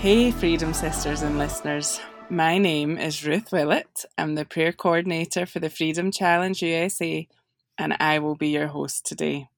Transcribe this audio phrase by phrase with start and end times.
[0.00, 2.00] Hey, Freedom Sisters and listeners.
[2.30, 4.06] My name is Ruth Willett.
[4.16, 7.28] I'm the prayer coordinator for the Freedom Challenge USA,
[7.76, 9.50] and I will be your host today.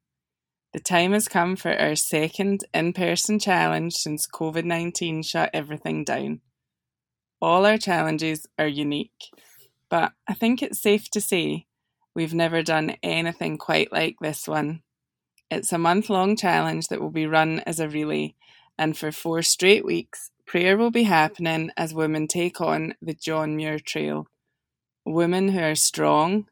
[0.73, 6.02] The time has come for our second in person challenge since COVID 19 shut everything
[6.02, 6.41] down.
[7.40, 9.30] All our challenges are unique,
[9.88, 11.66] but I think it's safe to say
[12.16, 14.82] we've never done anything quite like this one.
[15.52, 18.34] It's a month long challenge that will be run as a relay,
[18.77, 23.56] and for four straight weeks, Prayer will be happening as women take on the John
[23.56, 24.27] Muir Trail.
[25.02, 26.46] Women who are strong,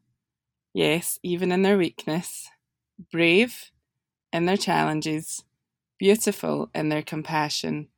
[0.72, 2.48] yes, even in their weakness,
[3.12, 3.70] brave
[4.32, 5.44] in their challenges,
[5.98, 7.88] beautiful in their compassion,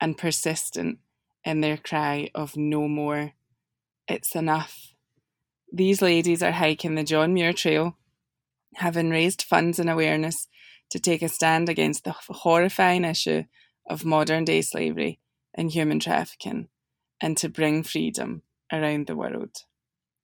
[0.00, 1.00] and persistent
[1.44, 3.34] in their cry of no more.
[4.08, 4.94] It's enough.
[5.70, 7.98] These ladies are hiking the John Muir Trail,
[8.76, 10.48] having raised funds and awareness
[10.88, 13.44] to take a stand against the horrifying issue
[13.86, 15.20] of modern day slavery
[15.54, 16.68] and human trafficking
[17.20, 19.56] and to bring freedom around the world.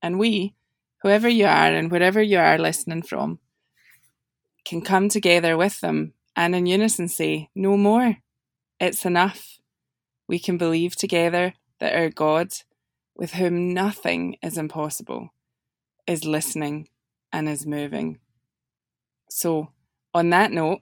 [0.02, 0.54] And we,
[1.02, 3.38] whoever you are and wherever you are listening from,
[4.64, 8.18] can come together with them and in unison say, No more.
[8.78, 9.58] It's enough.
[10.26, 12.52] We can believe together that our God,
[13.16, 15.30] with whom nothing is impossible,
[16.06, 16.88] is listening
[17.32, 18.20] and is moving.
[19.28, 19.68] So,
[20.14, 20.80] on that note,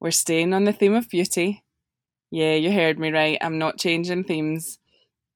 [0.00, 1.64] we're staying on the theme of beauty
[2.30, 3.38] yeah, you heard me right.
[3.40, 4.78] I'm not changing themes.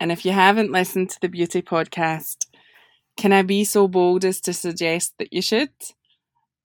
[0.01, 2.47] And if you haven't listened to the beauty podcast,
[3.17, 5.71] can I be so bold as to suggest that you should?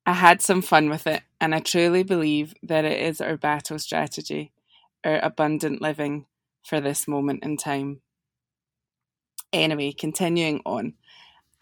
[0.05, 3.77] I had some fun with it, and I truly believe that it is our battle
[3.79, 4.51] strategy,
[5.03, 6.25] our abundant living
[6.63, 8.01] for this moment in time.
[9.51, 10.93] Anyway, continuing on,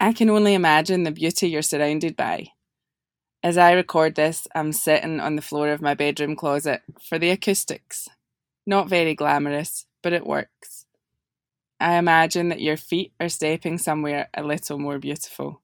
[0.00, 2.48] I can only imagine the beauty you're surrounded by.
[3.42, 7.30] As I record this, I'm sitting on the floor of my bedroom closet for the
[7.30, 8.08] acoustics
[8.66, 10.86] not very glamorous, but it works.
[11.80, 15.60] I imagine that your feet are stepping somewhere a little more beautiful.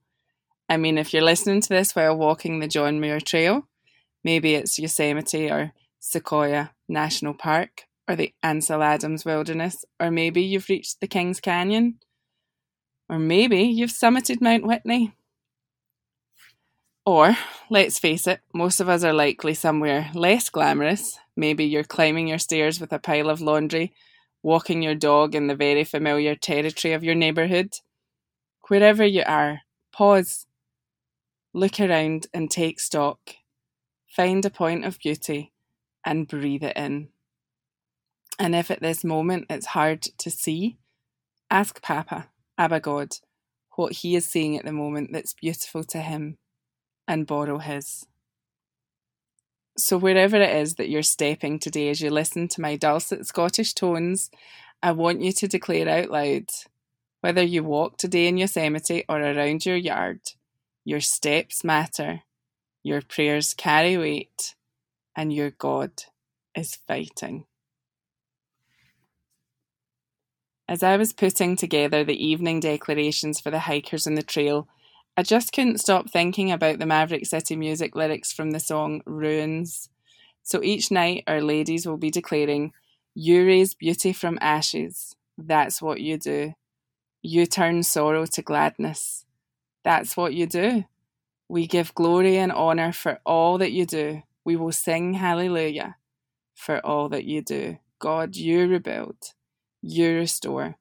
[0.69, 3.67] I mean, if you're listening to this while walking the John Muir Trail,
[4.23, 10.69] maybe it's Yosemite or Sequoia National Park or the Ansel Adams Wilderness, or maybe you've
[10.69, 11.99] reached the Kings Canyon,
[13.09, 15.15] or maybe you've summited Mount Whitney.
[17.07, 17.37] Or,
[17.71, 21.19] let's face it, most of us are likely somewhere less glamorous.
[21.41, 23.95] Maybe you're climbing your stairs with a pile of laundry,
[24.43, 27.77] walking your dog in the very familiar territory of your neighbourhood.
[28.69, 30.47] Wherever you are, pause,
[31.55, 33.21] look around and take stock.
[34.07, 35.51] Find a point of beauty
[36.05, 37.09] and breathe it in.
[38.39, 40.77] And if at this moment it's hard to see,
[41.51, 43.15] ask Papa, Abba God,
[43.77, 46.37] what he is seeing at the moment that's beautiful to him
[47.09, 48.05] and borrow his.
[49.81, 53.73] So, wherever it is that you're stepping today as you listen to my dulcet Scottish
[53.73, 54.31] tones,
[54.83, 56.51] I want you to declare out loud
[57.23, 60.21] whether you walk today in Yosemite or around your yard,
[60.85, 62.21] your steps matter,
[62.83, 64.55] your prayers carry weight,
[65.17, 65.93] and your God
[66.55, 67.47] is fighting.
[70.69, 74.69] As I was putting together the evening declarations for the hikers on the trail,
[75.17, 79.89] I just couldn't stop thinking about the Maverick City music lyrics from the song Ruins.
[80.43, 82.73] So each night, our ladies will be declaring,
[83.15, 85.17] You raise beauty from ashes.
[85.37, 86.55] That's what you do.
[87.23, 89.25] You turn sorrow to gladness.
[89.85, 90.85] That's what you do.
[91.49, 94.23] We give glory and honour for all that you do.
[94.45, 95.97] We will sing hallelujah
[96.55, 97.79] for all that you do.
[97.99, 99.17] God, you rebuild,
[99.83, 100.77] you restore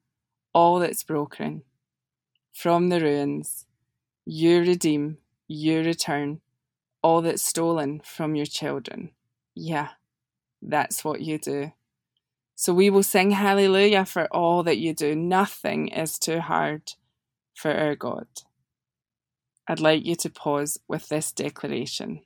[0.53, 1.63] all that's broken
[2.53, 3.65] from the ruins
[4.31, 5.17] you redeem,
[5.47, 6.41] you return
[7.01, 9.09] all that's stolen from your children.
[9.55, 9.89] Yeah,
[10.61, 11.71] that's what you do.
[12.55, 15.15] So we will sing hallelujah for all that you do.
[15.15, 16.93] Nothing is too hard
[17.55, 18.27] for our God.
[19.67, 22.21] I'd like you to pause with this declaration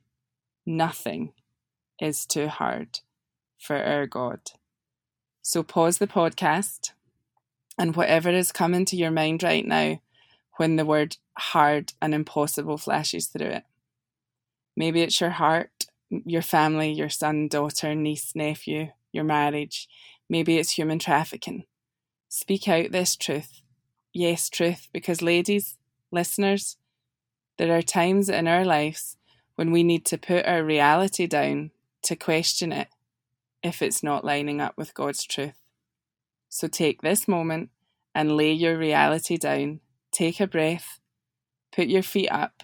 [0.66, 1.32] Nothing
[2.00, 3.00] is too hard
[3.58, 4.40] for our God.
[5.42, 6.92] So pause the podcast
[7.78, 10.00] and whatever is coming to your mind right now,
[10.56, 13.64] when the word hard and impossible flashes through it.
[14.76, 19.88] Maybe it's your heart, your family, your son, daughter, niece, nephew, your marriage.
[20.28, 21.64] Maybe it's human trafficking.
[22.28, 23.62] Speak out this truth.
[24.12, 25.76] Yes, truth, because ladies,
[26.10, 26.76] listeners,
[27.58, 29.16] there are times in our lives
[29.56, 31.70] when we need to put our reality down
[32.02, 32.88] to question it
[33.62, 35.58] if it's not lining up with God's truth.
[36.48, 37.70] So take this moment
[38.14, 39.80] and lay your reality down.
[40.14, 41.00] Take a breath,
[41.72, 42.62] put your feet up,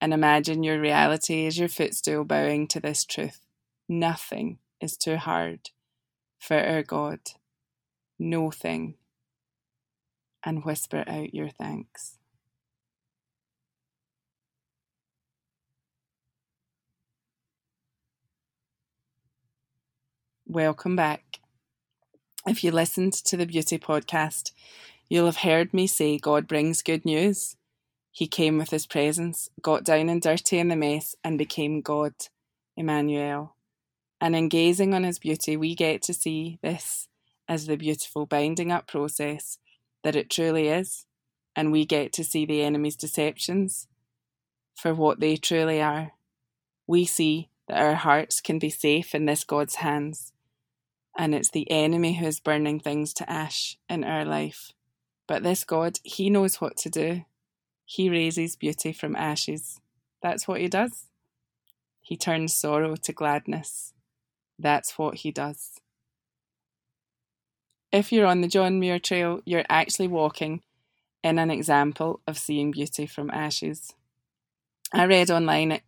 [0.00, 3.40] and imagine your reality as your footstool bowing to this truth.
[3.86, 5.68] Nothing is too hard
[6.38, 7.18] for our God.
[8.18, 8.94] No thing.
[10.42, 12.16] And whisper out your thanks.
[20.46, 21.40] Welcome back.
[22.46, 24.52] If you listened to the Beauty podcast,
[25.08, 27.56] you'll have heard me say God brings good news.
[28.10, 32.14] He came with his presence, got down and dirty in the mess, and became God,
[32.76, 33.56] Emmanuel.
[34.20, 37.08] And in gazing on his beauty, we get to see this
[37.48, 39.58] as the beautiful binding up process
[40.02, 41.06] that it truly is,
[41.54, 43.88] and we get to see the enemy's deceptions
[44.74, 46.12] for what they truly are.
[46.86, 50.32] We see that our hearts can be safe in this God's hands
[51.16, 54.72] and it's the enemy who is burning things to ash in our life.
[55.26, 57.24] But this God, He knows what to do.
[57.84, 59.80] He raises beauty from ashes.
[60.22, 61.06] That's what He does.
[62.00, 63.92] He turns sorrow to gladness.
[64.58, 65.80] That's what He does.
[67.92, 70.62] If you're on the John Muir Trail, you're actually walking
[71.22, 73.92] in an example of seeing beauty from ashes.
[74.92, 75.82] I read online at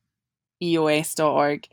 [0.61, 1.69] eos.org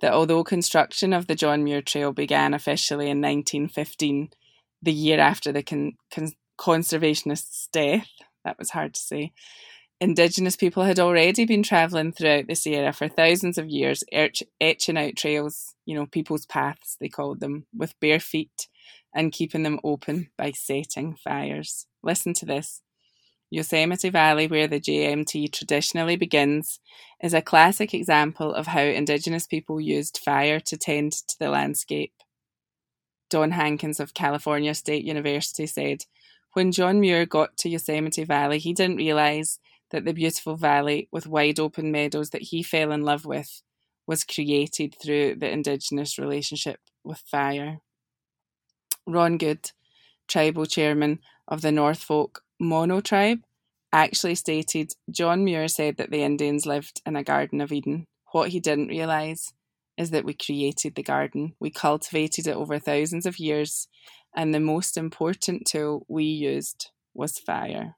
[0.00, 4.30] that although construction of the John Muir Trail began officially in 1915,
[4.82, 8.08] the year after the con- con- conservationist's death,
[8.44, 9.32] that was hard to say,
[10.00, 14.96] Indigenous people had already been travelling throughout this area for thousands of years, etch- etching
[14.96, 18.68] out trails, you know, people's paths, they called them, with bare feet
[19.14, 21.86] and keeping them open by setting fires.
[22.02, 22.82] Listen to this.
[23.50, 26.78] Yosemite Valley, where the JMT traditionally begins,
[27.22, 32.12] is a classic example of how Indigenous people used fire to tend to the landscape.
[33.30, 36.04] Don Hankins of California State University said,
[36.54, 39.58] When John Muir got to Yosemite Valley, he didn't realize
[39.90, 43.62] that the beautiful valley with wide open meadows that he fell in love with
[44.06, 47.78] was created through the Indigenous relationship with fire.
[49.06, 49.70] Ron Goode,
[50.26, 53.40] tribal chairman of the North Fork Mono tribe
[53.92, 58.06] actually stated John Muir said that the Indians lived in a Garden of Eden.
[58.32, 59.52] What he didn't realise
[59.96, 63.88] is that we created the garden, we cultivated it over thousands of years,
[64.34, 67.96] and the most important tool we used was fire.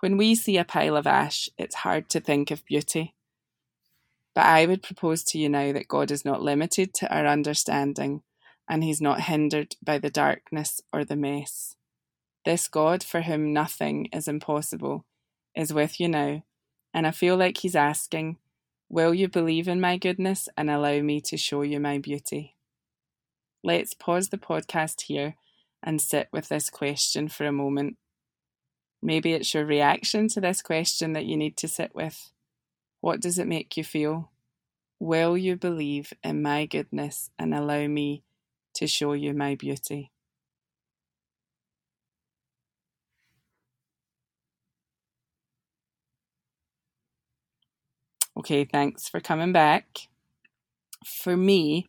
[0.00, 3.14] When we see a pile of ash, it's hard to think of beauty.
[4.34, 8.22] But I would propose to you now that God is not limited to our understanding,
[8.68, 11.76] and He's not hindered by the darkness or the mess.
[12.44, 15.06] This God, for whom nothing is impossible,
[15.54, 16.44] is with you now,
[16.92, 18.36] and I feel like He's asking,
[18.88, 22.55] Will you believe in my goodness and allow me to show you my beauty?
[23.62, 25.36] Let's pause the podcast here
[25.82, 27.98] and sit with this question for a moment.
[29.02, 32.30] Maybe it's your reaction to this question that you need to sit with.
[33.00, 34.30] What does it make you feel?
[35.00, 38.24] Will you believe in my goodness and allow me
[38.74, 40.12] to show you my beauty?
[48.36, 50.08] Okay, thanks for coming back.
[51.06, 51.88] For me,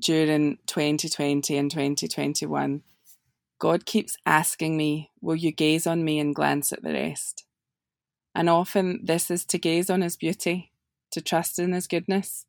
[0.00, 2.82] during 2020 and 2021,
[3.58, 7.44] God keeps asking me, Will you gaze on me and glance at the rest?
[8.34, 10.72] And often this is to gaze on His beauty,
[11.12, 12.46] to trust in His goodness,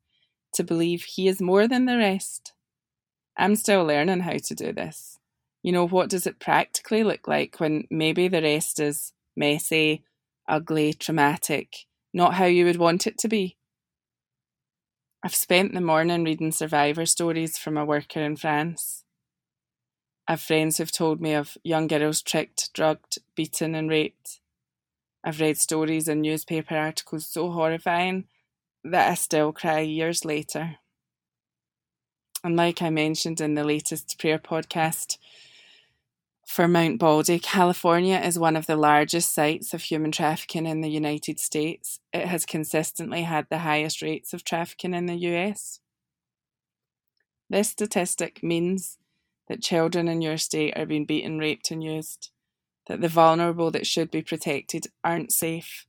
[0.54, 2.52] to believe He is more than the rest.
[3.36, 5.18] I'm still learning how to do this.
[5.62, 10.04] You know, what does it practically look like when maybe the rest is messy,
[10.48, 13.55] ugly, traumatic, not how you would want it to be.
[15.22, 19.04] I've spent the morning reading survivor stories from a worker in France.
[20.28, 24.40] I've friends who've told me of young girls tricked, drugged, beaten, and raped.
[25.24, 28.26] I've read stories and newspaper articles so horrifying
[28.84, 30.76] that I still cry years later.
[32.44, 35.18] And like I mentioned in the latest prayer podcast,
[36.46, 40.88] for Mount Baldy, California is one of the largest sites of human trafficking in the
[40.88, 41.98] United States.
[42.12, 45.80] It has consistently had the highest rates of trafficking in the US.
[47.50, 48.96] This statistic means
[49.48, 52.30] that children in your state are being beaten, raped, and used,
[52.86, 55.84] that the vulnerable that should be protected aren't safe.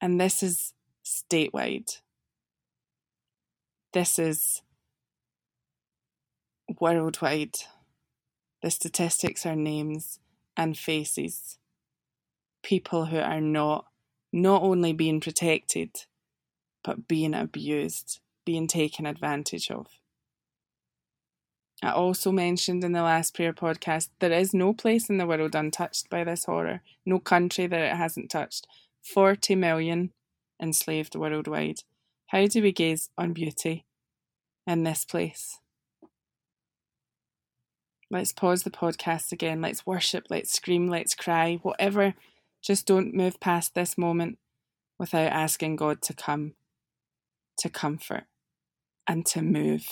[0.00, 0.72] And this is
[1.04, 2.00] statewide.
[3.92, 4.62] This is
[6.80, 7.56] worldwide.
[8.64, 10.20] The statistics are names
[10.56, 11.58] and faces.
[12.62, 13.88] People who are not
[14.32, 15.90] not only being protected,
[16.82, 19.88] but being abused, being taken advantage of.
[21.82, 25.54] I also mentioned in the last prayer podcast there is no place in the world
[25.54, 28.66] untouched by this horror, no country that it hasn't touched.
[29.02, 30.10] 40 million
[30.58, 31.80] enslaved worldwide.
[32.28, 33.84] How do we gaze on beauty
[34.66, 35.60] in this place?
[38.14, 39.60] Let's pause the podcast again.
[39.60, 42.14] Let's worship, let's scream, let's cry, whatever.
[42.62, 44.38] Just don't move past this moment
[45.00, 46.54] without asking God to come,
[47.58, 48.26] to comfort,
[49.08, 49.84] and to move.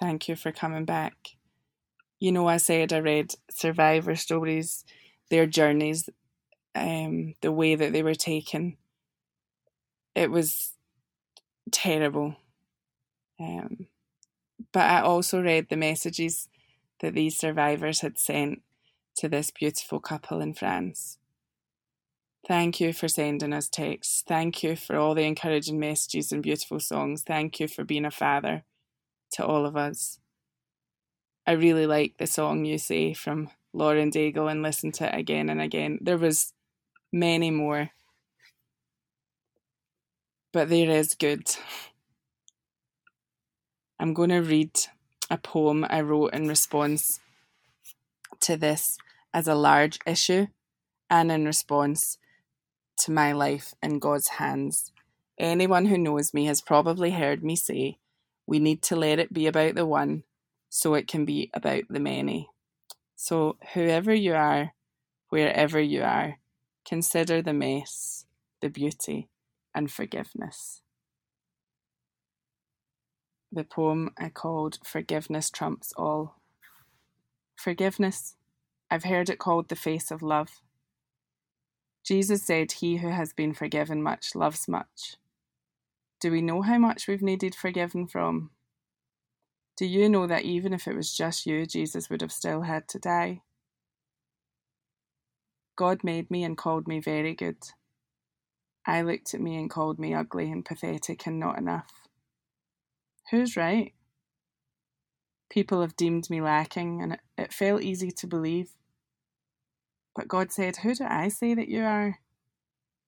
[0.00, 1.14] Thank you for coming back.
[2.18, 4.84] You know, I said I read survivor stories,
[5.30, 6.08] their journeys,
[6.74, 8.76] um, the way that they were taken.
[10.18, 10.72] It was
[11.70, 12.34] terrible.
[13.38, 13.86] Um,
[14.72, 16.48] but I also read the messages
[16.98, 18.62] that these survivors had sent
[19.18, 21.18] to this beautiful couple in France.
[22.48, 24.24] Thank you for sending us texts.
[24.26, 27.22] Thank you for all the encouraging messages and beautiful songs.
[27.22, 28.64] Thank you for being a father
[29.34, 30.18] to all of us.
[31.46, 35.48] I really like the song you say from Lauren Daigle and listen to it again
[35.48, 36.00] and again.
[36.00, 36.52] There was
[37.12, 37.90] many more.
[40.52, 41.54] But there is good.
[44.00, 44.78] I'm going to read
[45.30, 47.20] a poem I wrote in response
[48.40, 48.96] to this
[49.34, 50.46] as a large issue
[51.10, 52.18] and in response
[52.98, 54.92] to my life in God's hands.
[55.38, 57.98] Anyone who knows me has probably heard me say
[58.46, 60.24] we need to let it be about the one
[60.70, 62.48] so it can be about the many.
[63.16, 64.72] So, whoever you are,
[65.28, 66.38] wherever you are,
[66.86, 68.24] consider the mess,
[68.60, 69.28] the beauty,
[69.78, 70.82] and forgiveness.
[73.52, 76.40] The poem I called Forgiveness Trumps All.
[77.54, 78.34] Forgiveness,
[78.90, 80.60] I've heard it called the face of love.
[82.04, 85.14] Jesus said, He who has been forgiven much loves much.
[86.20, 88.50] Do we know how much we've needed forgiven from?
[89.76, 92.88] Do you know that even if it was just you, Jesus would have still had
[92.88, 93.42] to die?
[95.76, 97.58] God made me and called me very good.
[98.88, 102.08] I looked at me and called me ugly and pathetic and not enough.
[103.30, 103.92] Who's right?
[105.50, 108.70] People have deemed me lacking, and it, it felt easy to believe.
[110.16, 112.20] But God said, Who do I say that you are?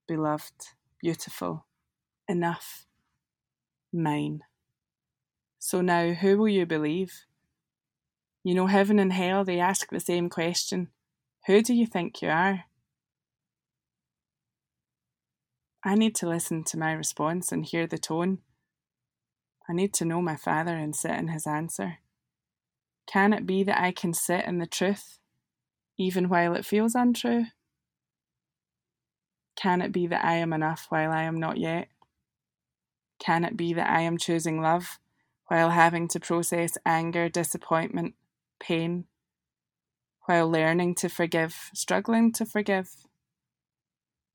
[0.07, 0.53] Beloved,
[1.01, 1.65] beautiful,
[2.29, 2.85] enough
[3.91, 4.41] mine.
[5.59, 7.25] So now, who will you believe?
[8.45, 10.89] You know, heaven and hell, they ask the same question
[11.47, 12.65] Who do you think you are?
[15.83, 18.39] I need to listen to my response and hear the tone.
[19.69, 21.99] I need to know my Father and sit in His answer.
[23.07, 25.19] Can it be that I can sit in the truth,
[25.97, 27.47] even while it feels untrue?
[29.57, 31.89] Can it be that I am enough while I am not yet?
[33.19, 34.99] Can it be that I am choosing love
[35.49, 38.15] while having to process anger, disappointment,
[38.59, 39.05] pain,
[40.27, 42.91] while learning to forgive, struggling to forgive?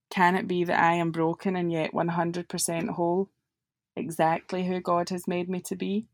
[0.09, 3.29] Can it be that I am broken and yet 100% whole,
[3.95, 6.07] exactly who God has made me to be,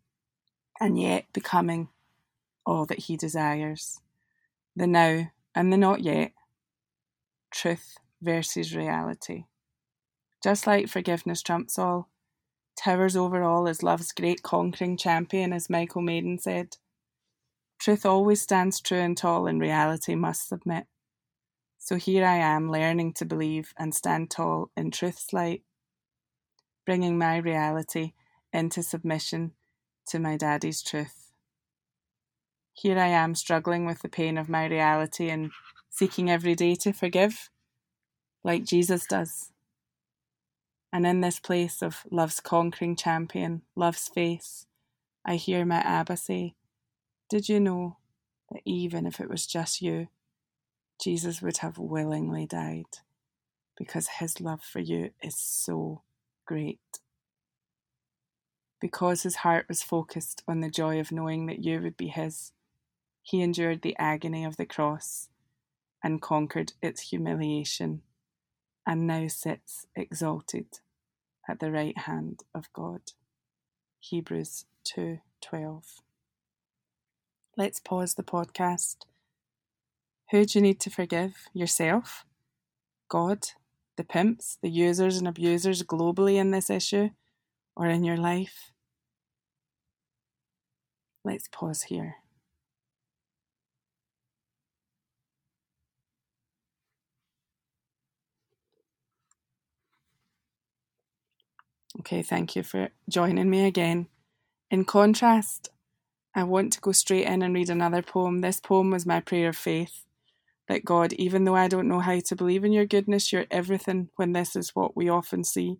[0.80, 1.90] and yet becoming
[2.66, 4.00] all that He desires?
[4.76, 6.32] The now and the not yet,
[7.52, 9.46] truth versus reality.
[10.44, 12.10] Just like forgiveness trumps all,
[12.78, 16.78] towers over all as love's great conquering champion, as Michael Maiden said.
[17.80, 20.86] Truth always stands true and tall, and reality must submit.
[21.84, 25.64] So here I am, learning to believe and stand tall in truth's light,
[26.86, 28.14] bringing my reality
[28.54, 29.54] into submission
[30.06, 31.32] to my daddy's truth.
[32.72, 35.50] Here I am, struggling with the pain of my reality and
[35.90, 37.50] seeking every day to forgive,
[38.44, 39.52] like Jesus does.
[40.94, 44.68] And in this place of love's conquering champion, love's face,
[45.26, 46.54] I hear my Abba say,
[47.28, 47.98] Did you know
[48.52, 50.10] that even if it was just you,
[51.02, 53.00] Jesus would have willingly died
[53.78, 56.04] because his love for you is so
[56.46, 56.80] great.
[58.80, 62.52] Because his heart was focused on the joy of knowing that you would be his,
[63.24, 65.30] he endured the agony of the cross
[66.04, 68.02] and conquered its humiliation
[68.86, 70.80] and now sits exalted
[71.48, 73.02] at the right hand of God.
[74.00, 76.02] Hebrews 2:12.
[77.58, 79.06] Let's pause the podcast.
[80.32, 81.36] Who do you need to forgive?
[81.54, 82.26] Yourself?
[83.10, 83.46] God?
[84.02, 87.10] the pimps, the users and abusers globally in this issue
[87.76, 88.72] or in your life?
[91.24, 92.16] Let's pause here.
[102.00, 104.08] Okay, thank you for joining me again.
[104.72, 105.70] In contrast,
[106.34, 108.42] I want to go straight in and read another poem.
[108.42, 110.06] This poem was my prayer of faith
[110.72, 114.08] that God, even though I don't know how to believe in your goodness, you're everything
[114.16, 115.80] when this is what we often see.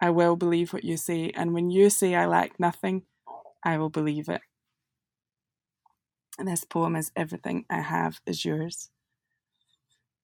[0.00, 3.02] I will believe what you say, and when you say I lack nothing,
[3.62, 4.40] I will believe it.
[6.38, 8.88] And this poem is Everything I Have is Yours.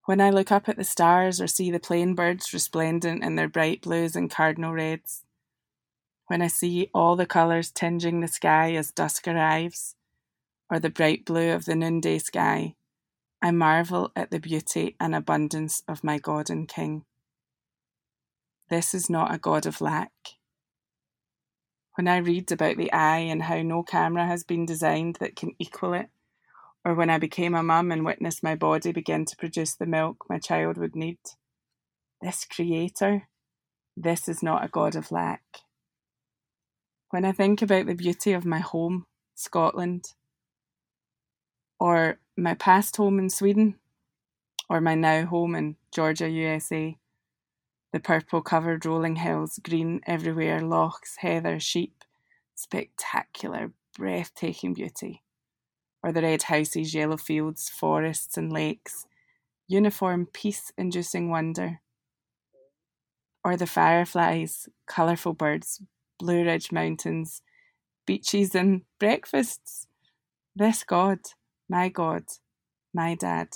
[0.07, 3.49] When I look up at the stars or see the plain birds resplendent in their
[3.49, 5.25] bright blues and cardinal reds,
[6.29, 9.97] when I see all the colours tinging the sky as dusk arrives,
[10.71, 12.76] or the bright blue of the noonday sky,
[13.47, 17.05] I marvel at the beauty and abundance of my God and King.
[18.71, 20.11] This is not a God of lack.
[21.95, 25.53] When I read about the eye and how no camera has been designed that can
[25.61, 26.09] equal it,
[26.85, 30.25] or when I became a mum and witnessed my body begin to produce the milk
[30.29, 31.21] my child would need.
[32.21, 33.29] This Creator,
[33.97, 35.45] this is not a God of lack.
[37.11, 40.15] When I think about the beauty of my home, Scotland,
[41.79, 43.77] or my past home in Sweden,
[44.69, 46.97] or my now home in Georgia, USA,
[47.93, 52.05] the purple covered rolling hills, green everywhere, lochs, heather, sheep,
[52.55, 55.23] spectacular, breathtaking beauty.
[56.03, 59.07] Or the red houses, yellow fields, forests, and lakes,
[59.67, 61.81] uniform peace inducing wonder,
[63.43, 65.81] or the fireflies, colourful birds,
[66.19, 67.43] Blue Ridge Mountains,
[68.07, 69.87] beaches, and breakfasts.
[70.55, 71.21] This God,
[71.69, 72.25] my God,
[72.95, 73.49] my dad,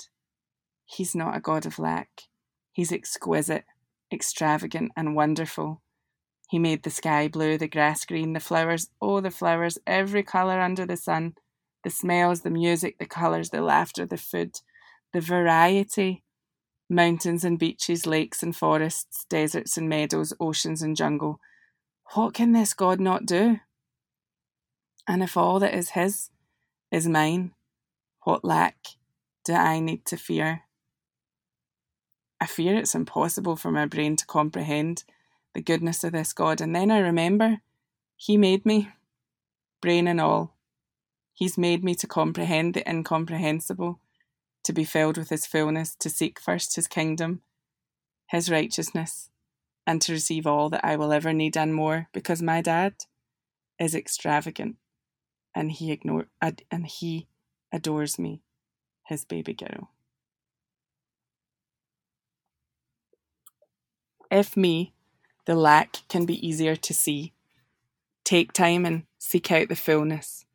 [0.85, 2.23] he's not a God of lack.
[2.71, 3.65] He's exquisite,
[4.13, 5.81] extravagant, and wonderful.
[6.49, 10.59] He made the sky blue, the grass green, the flowers, oh, the flowers, every colour
[10.59, 11.35] under the sun
[11.83, 14.59] the smells, the music, the colours, the laughter, the food,
[15.13, 16.23] the variety
[16.89, 21.39] mountains and beaches, lakes and forests, deserts and meadows, oceans and jungle.
[22.13, 23.61] What can this God not do?
[25.07, 26.29] And if all that is His
[26.91, 27.53] is mine,
[28.23, 28.75] what lack
[29.43, 30.63] do I need to fear?
[32.39, 35.03] I fear it's impossible for my brain to comprehend
[35.53, 36.61] the goodness of this God.
[36.61, 37.61] And then I remember
[38.15, 38.89] He made me,
[39.81, 40.55] brain and all,
[41.33, 43.99] He's made me to comprehend the incomprehensible,
[44.63, 47.41] to be filled with His fullness, to seek first His kingdom,
[48.27, 49.29] His righteousness,
[49.87, 52.93] and to receive all that I will ever need and more, because my dad
[53.79, 54.77] is extravagant,
[55.55, 55.99] and he
[56.71, 57.27] and he
[57.71, 58.41] adores me,
[59.05, 59.89] his baby girl.
[64.29, 64.93] If me,
[65.45, 67.33] the lack can be easier to see,
[68.23, 70.45] take time and seek out the fullness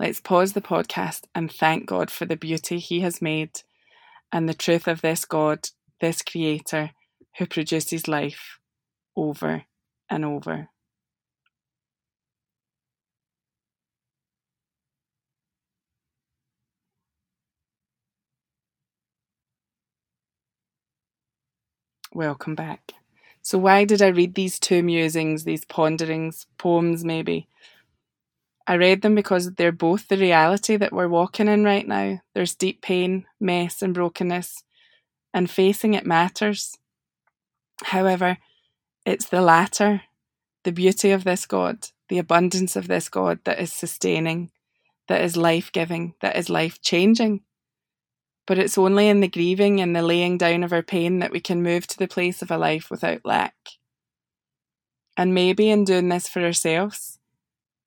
[0.00, 3.62] Let's pause the podcast and thank God for the beauty He has made
[4.32, 5.68] and the truth of this God,
[6.00, 6.90] this Creator,
[7.38, 8.58] who produces life
[9.16, 9.64] over
[10.10, 10.68] and over.
[22.14, 22.92] Welcome back.
[23.42, 27.48] So, why did I read these two musings, these ponderings, poems maybe?
[28.68, 32.22] I read them because they're both the reality that we're walking in right now.
[32.32, 34.62] There's deep pain, mess, and brokenness,
[35.34, 36.78] and facing it matters.
[37.82, 38.38] However,
[39.04, 40.02] it's the latter,
[40.62, 44.52] the beauty of this God, the abundance of this God that is sustaining,
[45.08, 47.42] that is life giving, that is life changing.
[48.46, 51.40] But it's only in the grieving and the laying down of our pain that we
[51.40, 53.54] can move to the place of a life without lack.
[55.16, 57.18] And maybe in doing this for ourselves,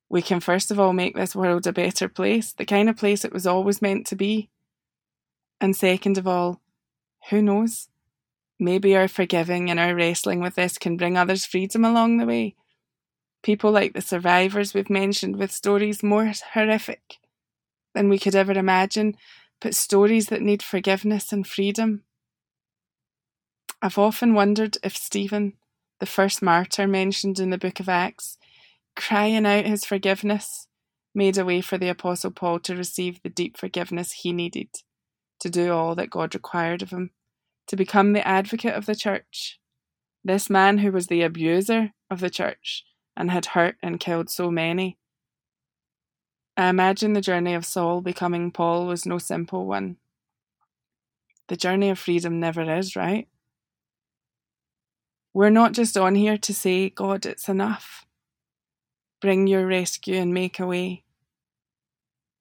[0.08, 3.24] we can first of all make this world a better place, the kind of place
[3.24, 4.48] it was always meant to be.
[5.60, 6.60] And second of all,
[7.30, 7.88] who knows?
[8.58, 12.56] Maybe our forgiving and our wrestling with this can bring others freedom along the way.
[13.42, 17.18] People like the survivors we've mentioned with stories more horrific
[17.94, 19.16] than we could ever imagine,
[19.60, 22.02] but stories that need forgiveness and freedom.
[23.80, 25.54] I've often wondered if Stephen,
[26.00, 28.38] the first martyr mentioned in the book of Acts,
[28.96, 30.66] crying out his forgiveness,
[31.14, 34.68] made a way for the Apostle Paul to receive the deep forgiveness he needed
[35.40, 37.10] to do all that God required of him,
[37.68, 39.60] to become the advocate of the church.
[40.24, 42.84] This man who was the abuser of the church
[43.16, 44.98] and had hurt and killed so many.
[46.58, 49.96] I imagine the journey of Saul becoming Paul was no simple one.
[51.46, 53.28] The journey of freedom never is, right?
[55.32, 58.04] We're not just on here to say, God, it's enough.
[59.20, 61.04] Bring your rescue and make a way.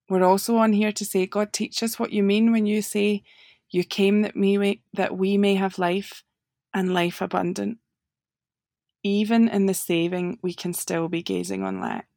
[0.10, 3.21] We're also on here to say, God, teach us what you mean when you say
[3.69, 6.23] you came that, me, that we may have life
[6.73, 7.77] and life abundant.
[9.03, 12.08] Even in the saving, we can still be gazing on lack.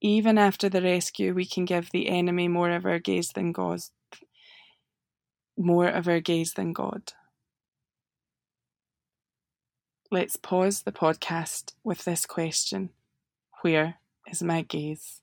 [0.00, 3.80] Even after the rescue, we can give the enemy more of our gaze than God.
[5.56, 7.12] More of our gaze than God.
[10.10, 12.90] Let's pause the podcast with this question
[13.62, 13.96] Where
[14.30, 15.20] is my gaze?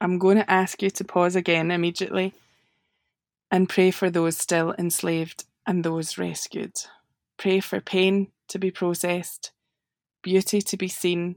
[0.00, 2.34] I'm going to ask you to pause again immediately
[3.50, 6.76] and pray for those still enslaved and those rescued.
[7.36, 9.52] Pray for pain to be processed,
[10.22, 11.36] beauty to be seen,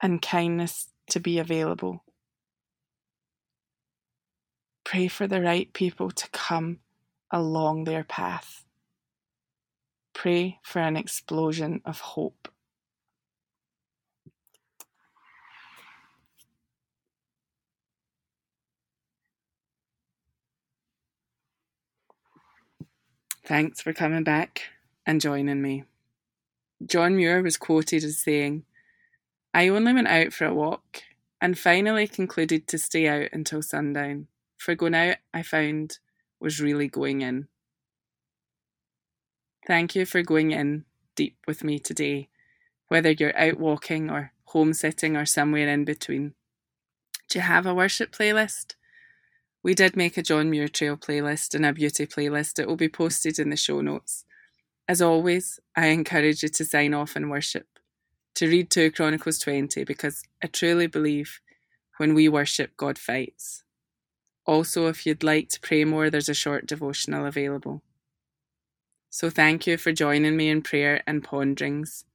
[0.00, 2.04] and kindness to be available.
[4.84, 6.78] Pray for the right people to come
[7.30, 8.64] along their path.
[10.14, 12.48] Pray for an explosion of hope.
[23.48, 24.64] Thanks for coming back
[25.06, 25.84] and joining me.
[26.84, 28.64] John Muir was quoted as saying,
[29.54, 31.00] I only went out for a walk
[31.40, 34.26] and finally concluded to stay out until sundown,
[34.58, 35.98] for going out, I found,
[36.38, 37.48] was really going in.
[39.66, 40.84] Thank you for going in
[41.16, 42.28] deep with me today,
[42.88, 46.34] whether you're out walking or home sitting or somewhere in between.
[47.30, 48.74] Do you have a worship playlist?
[49.68, 52.58] We did make a John Muir Trail playlist and a beauty playlist.
[52.58, 54.24] It will be posted in the show notes.
[54.88, 57.66] As always, I encourage you to sign off and worship,
[58.36, 61.40] to read 2 Chronicles 20, because I truly believe
[61.98, 63.62] when we worship, God fights.
[64.46, 67.82] Also, if you'd like to pray more, there's a short devotional available.
[69.10, 72.06] So, thank you for joining me in prayer and ponderings.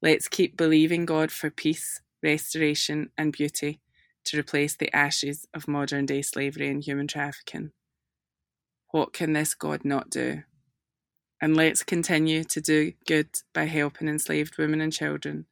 [0.00, 3.82] Let's keep believing God for peace, restoration, and beauty
[4.24, 7.72] to replace the ashes of modern day slavery and human trafficking.
[8.90, 10.42] What can this God not do?
[11.40, 15.46] And let's continue to do good by helping enslaved women and children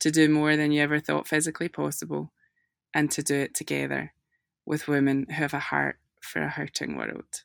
[0.00, 2.32] to do more than you ever thought physically possible
[2.94, 4.12] and to do it together
[4.64, 7.44] with women who have a heart for a hurting world.